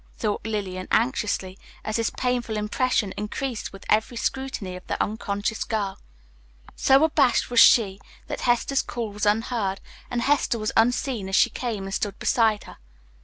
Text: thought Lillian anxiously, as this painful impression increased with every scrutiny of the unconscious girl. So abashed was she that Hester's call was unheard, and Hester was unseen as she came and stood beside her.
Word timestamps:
thought 0.17 0.47
Lillian 0.47 0.87
anxiously, 0.89 1.59
as 1.85 1.97
this 1.97 2.09
painful 2.09 2.57
impression 2.57 3.13
increased 3.17 3.71
with 3.71 3.85
every 3.87 4.17
scrutiny 4.17 4.75
of 4.75 4.87
the 4.87 4.99
unconscious 4.99 5.63
girl. 5.63 5.99
So 6.75 7.03
abashed 7.03 7.51
was 7.51 7.59
she 7.59 8.01
that 8.25 8.41
Hester's 8.41 8.81
call 8.81 9.11
was 9.11 9.27
unheard, 9.27 9.79
and 10.09 10.23
Hester 10.23 10.57
was 10.57 10.71
unseen 10.75 11.29
as 11.29 11.35
she 11.35 11.51
came 11.51 11.83
and 11.83 11.93
stood 11.93 12.17
beside 12.17 12.63
her. 12.63 12.77